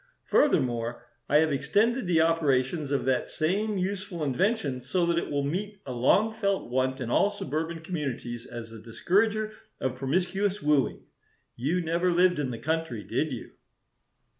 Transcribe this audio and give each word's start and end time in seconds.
Furthermore, 0.23 1.05
I 1.29 1.37
have 1.41 1.51
extended 1.51 2.07
the 2.07 2.21
operations 2.21 2.89
of 2.91 3.05
that 3.05 3.29
same 3.29 3.77
useful 3.77 4.23
invention 4.23 4.81
so 4.81 5.05
that 5.05 5.19
it 5.19 5.29
will 5.29 5.43
meet 5.43 5.79
a 5.85 5.91
long 5.93 6.33
felt 6.33 6.71
want 6.71 6.99
in 6.99 7.11
all 7.11 7.29
suburban 7.29 7.81
communities 7.81 8.47
as 8.47 8.71
a 8.71 8.81
discourager 8.81 9.51
of 9.79 9.97
promiscuous 9.97 10.59
wooing. 10.59 11.03
You 11.55 11.81
never 11.81 12.11
lived 12.11 12.39
in 12.39 12.49
the 12.49 12.57
country, 12.57 13.03
did 13.03 13.31
you?" 13.31 13.51